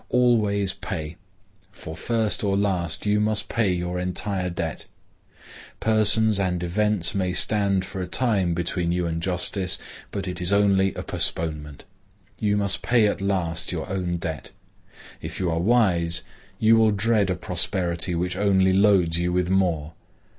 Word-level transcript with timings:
Always 0.09 0.73
pay; 0.73 1.15
for 1.71 1.95
first 1.95 2.43
or 2.43 2.57
last 2.57 3.05
you 3.05 3.19
must 3.19 3.49
pay 3.49 3.71
your 3.71 3.99
entire 3.99 4.49
debt. 4.49 4.85
Persons 5.79 6.39
and 6.39 6.63
events 6.63 7.13
may 7.13 7.33
stand 7.33 7.85
for 7.85 8.01
a 8.01 8.07
time 8.07 8.55
between 8.55 8.91
you 8.91 9.05
and 9.05 9.21
justice, 9.21 9.77
but 10.09 10.27
it 10.27 10.41
is 10.41 10.51
only 10.51 10.91
a 10.95 11.03
postponement. 11.03 11.83
You 12.39 12.57
must 12.57 12.81
pay 12.81 13.05
at 13.05 13.21
last 13.21 13.71
your 13.71 13.87
own 13.91 14.17
debt. 14.17 14.49
If 15.21 15.39
you 15.39 15.51
are 15.51 15.59
wise 15.59 16.23
you 16.57 16.77
will 16.77 16.89
dread 16.89 17.29
a 17.29 17.35
prosperity 17.35 18.15
which 18.15 18.35
only 18.35 18.73
loads 18.73 19.19
you 19.19 19.31
with 19.31 19.51
more. 19.51 19.93